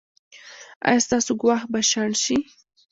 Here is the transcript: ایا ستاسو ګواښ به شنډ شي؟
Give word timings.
ایا 0.87 0.99
ستاسو 1.05 1.31
ګواښ 1.41 1.61
به 1.71 1.79
شنډ 1.89 2.13
شي؟ 2.23 2.37